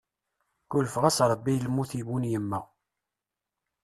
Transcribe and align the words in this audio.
Kulfeɣ-as 0.71 1.17
Rebbi 1.31 1.51
i 1.55 1.61
lmut 1.65 1.91
yuwin 1.99 2.25
yemma. 2.31 2.59